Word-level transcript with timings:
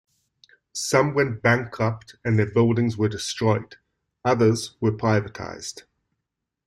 Some 0.73 1.13
went 1.13 1.43
bankrupt 1.43 2.15
and 2.25 2.39
their 2.39 2.49
buildings 2.51 2.97
were 2.97 3.07
destroyed; 3.07 3.75
others 4.25 4.75
were 4.81 4.91
privatized. 4.97 5.83